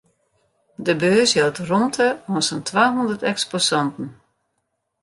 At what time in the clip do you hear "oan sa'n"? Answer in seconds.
2.29-2.61